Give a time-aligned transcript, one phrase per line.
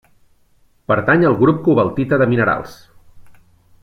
[0.91, 2.73] Pertany al grup cobaltita de minerals.